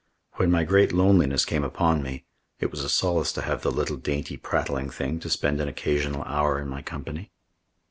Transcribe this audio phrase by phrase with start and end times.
[0.37, 2.25] When my great loneliness came upon me,
[2.59, 6.23] it was a solace to have the little dainty prattling thing to spend an occasional
[6.23, 7.29] hour in my company.